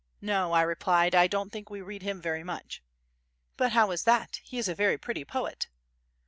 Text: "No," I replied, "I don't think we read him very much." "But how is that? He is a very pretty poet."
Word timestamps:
"No," 0.21 0.53
I 0.53 0.63
replied, 0.63 1.13
"I 1.13 1.27
don't 1.27 1.51
think 1.51 1.69
we 1.69 1.79
read 1.79 2.01
him 2.01 2.19
very 2.19 2.43
much." 2.43 2.81
"But 3.55 3.73
how 3.73 3.91
is 3.91 4.01
that? 4.05 4.39
He 4.43 4.57
is 4.57 4.67
a 4.67 4.73
very 4.73 4.97
pretty 4.97 5.23
poet." 5.23 5.67